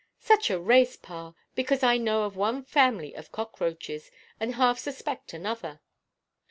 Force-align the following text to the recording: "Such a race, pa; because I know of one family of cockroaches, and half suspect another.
"Such 0.19 0.49
a 0.49 0.59
race, 0.59 0.95
pa; 0.97 1.35
because 1.53 1.83
I 1.83 1.97
know 1.97 2.23
of 2.23 2.35
one 2.35 2.63
family 2.63 3.13
of 3.13 3.31
cockroaches, 3.31 4.09
and 4.39 4.55
half 4.55 4.79
suspect 4.79 5.31
another. 5.31 5.79